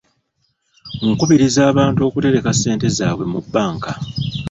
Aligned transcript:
Nkubiriza 1.13 1.61
abantu 1.71 1.99
okutereka 2.07 2.49
ssente 2.55 2.85
zaabwe 2.97 3.25
mu 3.31 3.39
bbanka. 3.45 3.91